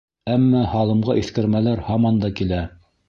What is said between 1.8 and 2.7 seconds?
һаман да килә...